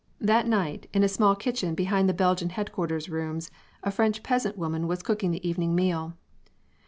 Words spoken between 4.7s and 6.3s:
was cooking the evening meal.